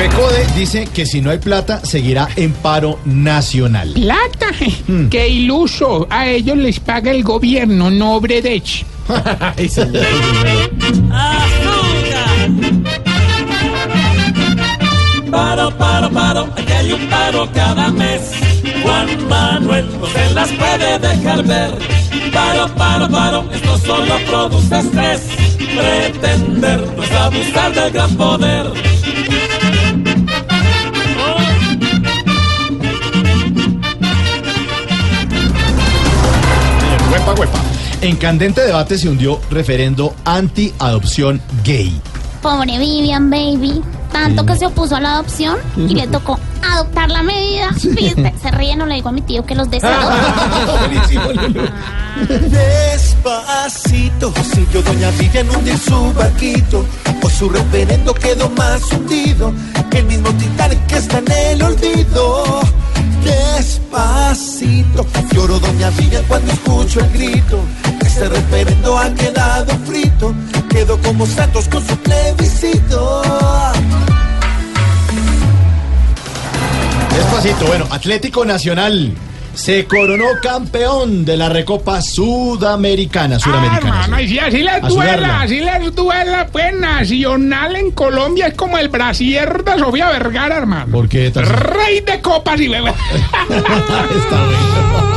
FECODE 0.00 0.46
dice 0.56 0.86
que 0.86 1.04
si 1.04 1.20
no 1.20 1.28
hay 1.28 1.36
plata, 1.36 1.84
seguirá 1.84 2.26
en 2.36 2.54
paro 2.54 2.98
nacional. 3.04 3.92
Plata, 3.92 4.46
qué 5.10 5.28
iluso. 5.28 6.06
A 6.08 6.26
ellos 6.26 6.56
les 6.56 6.80
paga 6.80 7.10
el 7.10 7.22
gobierno, 7.22 7.90
no 7.90 8.18
Bredech. 8.18 8.86
Ay, 9.58 9.68
señor. 9.68 10.06
Paro, 15.30 15.76
paro, 15.76 16.10
paro, 16.10 16.48
aquí 16.56 16.72
hay 16.72 16.92
un 16.92 17.06
paro 17.10 17.46
cada 17.52 17.90
mes. 17.90 18.32
Juan 18.82 19.28
Manuel 19.28 19.86
no 20.00 20.06
se 20.06 20.30
las 20.32 20.48
puede 20.52 20.98
dejar 20.98 21.44
ver. 21.44 21.72
Paro, 22.32 22.74
paro, 22.74 23.06
paro, 23.10 23.44
esto 23.52 23.76
solo 23.80 24.14
produce 24.26 24.78
estrés. 24.78 25.20
Pretender 25.58 26.80
no 26.96 27.02
es 27.02 27.12
abusar 27.12 27.74
del 27.74 27.90
gran 27.92 28.16
poder. 28.16 28.90
Huepa, 37.10 37.34
huepa. 37.34 37.58
En 38.02 38.16
candente 38.16 38.62
debate 38.62 38.96
se 38.96 39.08
hundió 39.08 39.40
referendo 39.50 40.14
anti-adopción 40.24 41.42
gay. 41.64 42.00
Pobre 42.40 42.78
Vivian 42.78 43.28
Baby, 43.28 43.82
tanto 44.12 44.46
que 44.46 44.56
se 44.56 44.66
opuso 44.66 44.96
a 44.96 45.00
la 45.00 45.14
adopción 45.14 45.58
y 45.76 45.94
le 45.94 46.06
tocó 46.06 46.38
adoptar 46.62 47.10
la 47.10 47.22
medida. 47.22 47.70
Viste, 47.72 48.32
se 48.40 48.50
ríe, 48.52 48.76
no 48.76 48.86
le 48.86 48.94
digo 48.94 49.08
a 49.08 49.12
mi 49.12 49.22
tío 49.22 49.44
que 49.44 49.54
los 49.54 49.70
desadopte. 49.70 50.16
Despacito, 52.28 54.32
siguió 54.54 54.82
doña 54.82 55.10
Vivian 55.12 55.48
hundir 55.50 55.78
su 55.78 56.12
barquito, 56.12 56.84
pues 57.20 57.34
su 57.34 57.48
referendo 57.48 58.14
quedó 58.14 58.50
más 58.50 58.82
hundido, 58.92 59.52
que 59.90 59.98
el 59.98 60.06
mismo 60.06 60.30
Titanic 60.34 60.86
que 60.86 60.96
está 60.96 61.18
en 61.18 61.32
el 61.32 61.62
olvido. 61.62 62.44
Cuando 66.28 66.52
escucho 66.52 67.00
el 67.00 67.10
grito, 67.10 67.60
este 68.00 68.28
referendo 68.28 68.98
ha 68.98 69.12
quedado 69.14 69.76
frito, 69.86 70.34
quedó 70.68 70.98
como 70.98 71.26
Santos 71.26 71.68
con 71.68 71.86
su 71.86 71.96
plebiscito. 71.98 73.22
Despacito, 77.16 77.66
bueno, 77.66 77.86
Atlético 77.90 78.44
Nacional 78.44 79.14
se 79.54 79.84
coronó 79.86 80.26
campeón 80.40 81.24
de 81.24 81.36
la 81.36 81.48
Recopa 81.48 82.00
Sudamericana. 82.00 83.36
Ah, 83.36 83.40
Suramericana. 83.40 84.04
hermano, 84.04 84.20
y 84.20 84.28
si 84.28 84.38
así 84.38 84.58
les 84.58 84.82
duela, 84.82 85.40
así 85.42 85.60
les 85.60 85.94
duela, 85.94 86.46
pues 86.50 86.72
Nacional 86.74 87.76
en 87.76 87.90
Colombia 87.90 88.46
es 88.46 88.54
como 88.54 88.78
el 88.78 88.88
brasier 88.88 89.64
de 89.64 89.78
Sofía 89.78 90.10
Vergara, 90.10 90.56
hermano. 90.56 90.92
¿Por 90.92 91.08
qué? 91.08 91.30
Rey 91.30 92.00
de 92.00 92.20
copas 92.20 92.60
y 92.60 92.68
bebé. 92.68 92.90
Está 93.50 94.44
bueno. 94.44 95.09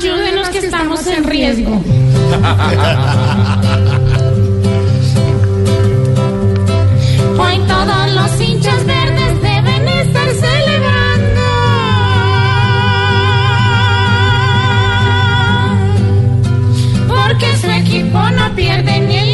Ayúdenos 0.00 0.48
que 0.48 0.58
estamos 0.60 1.06
en 1.08 1.24
riesgo. 1.24 1.72
Hoy 7.38 7.58
todos 7.68 8.12
los 8.14 8.40
hinchas 8.40 8.86
verdes 8.86 9.42
deben 9.42 9.88
estar 9.88 10.30
celebrando. 10.30 11.42
Porque 17.06 17.54
su 17.58 17.70
equipo 17.70 18.30
no 18.30 18.54
pierde 18.56 19.00
ni 19.00 19.18
el 19.18 19.29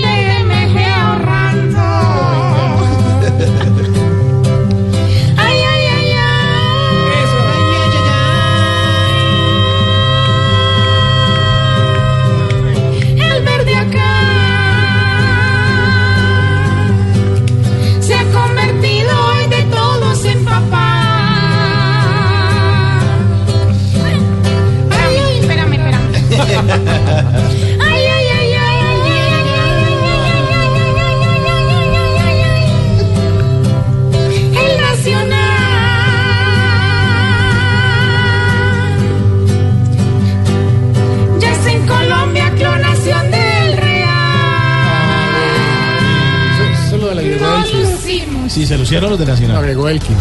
Sí, 48.48 48.66
se 48.66 48.78
lucieron 48.78 49.10
los 49.10 49.18
de 49.18 49.26
Nacional. 49.26 49.56
Agregó 49.58 49.88
Elkin. 49.88 50.16